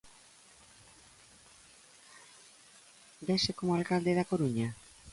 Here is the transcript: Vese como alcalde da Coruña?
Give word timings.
Vese 3.27 3.51
como 3.57 3.71
alcalde 3.79 4.11
da 4.17 4.29
Coruña? 4.31 4.69